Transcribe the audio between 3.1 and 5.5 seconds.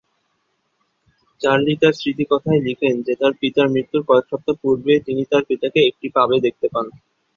তার পিতার মৃত্যুর কয়েক সপ্তাহ পূর্বে তিনি তার